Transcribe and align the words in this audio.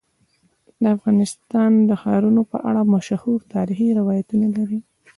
افغانستان 0.95 1.71
د 1.89 1.91
ښارونه 2.01 2.41
په 2.51 2.57
اړه 2.69 2.81
مشهور 2.93 3.39
تاریخی 3.55 3.89
روایتونه 3.99 4.45
لري. 4.57 4.79